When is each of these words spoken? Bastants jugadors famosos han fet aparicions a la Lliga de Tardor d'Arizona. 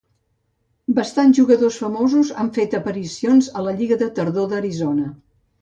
Bastants 0.99 1.41
jugadors 1.41 1.77
famosos 1.83 2.33
han 2.45 2.51
fet 2.57 2.75
aparicions 2.81 3.53
a 3.61 3.65
la 3.69 3.77
Lliga 3.83 4.03
de 4.03 4.11
Tardor 4.19 4.53
d'Arizona. 4.55 5.17